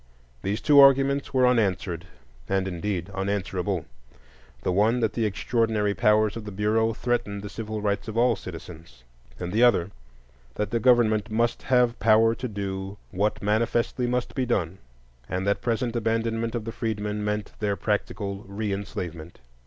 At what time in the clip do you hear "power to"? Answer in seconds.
11.99-12.47